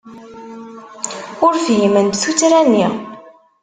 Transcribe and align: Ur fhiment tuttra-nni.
Ur 1.45 1.53
fhiment 1.65 2.19
tuttra-nni. 2.23 2.87